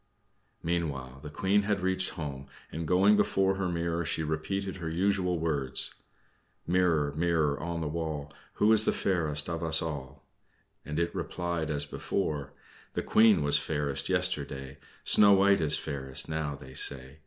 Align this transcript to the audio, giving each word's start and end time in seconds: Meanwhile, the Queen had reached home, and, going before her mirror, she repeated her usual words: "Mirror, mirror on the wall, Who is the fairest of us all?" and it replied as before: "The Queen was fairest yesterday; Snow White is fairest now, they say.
Meanwhile, 0.63 1.19
the 1.21 1.29
Queen 1.29 1.61
had 1.61 1.81
reached 1.81 2.09
home, 2.15 2.47
and, 2.71 2.87
going 2.87 3.15
before 3.15 3.57
her 3.57 3.69
mirror, 3.69 4.03
she 4.03 4.23
repeated 4.23 4.77
her 4.77 4.89
usual 4.89 5.37
words: 5.37 5.93
"Mirror, 6.65 7.13
mirror 7.15 7.59
on 7.59 7.81
the 7.81 7.87
wall, 7.87 8.33
Who 8.53 8.71
is 8.73 8.85
the 8.85 8.93
fairest 8.93 9.47
of 9.47 9.61
us 9.61 9.79
all?" 9.79 10.23
and 10.83 10.97
it 10.97 11.13
replied 11.13 11.69
as 11.69 11.85
before: 11.85 12.51
"The 12.93 13.03
Queen 13.03 13.43
was 13.43 13.59
fairest 13.59 14.09
yesterday; 14.09 14.79
Snow 15.03 15.33
White 15.33 15.61
is 15.61 15.77
fairest 15.77 16.27
now, 16.27 16.55
they 16.55 16.73
say. 16.73 17.19